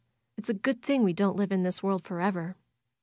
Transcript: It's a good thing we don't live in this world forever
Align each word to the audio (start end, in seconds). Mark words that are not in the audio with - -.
It's 0.35 0.49
a 0.49 0.55
good 0.55 0.81
thing 0.81 1.03
we 1.03 1.13
don't 1.13 1.35
live 1.37 1.51
in 1.51 1.61
this 1.61 1.83
world 1.83 2.05
forever 2.05 2.55